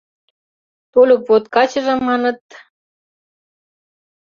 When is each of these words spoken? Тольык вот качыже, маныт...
Тольык 0.91 1.21
вот 1.29 1.43
качыже, 1.53 1.95
маныт... 2.07 2.41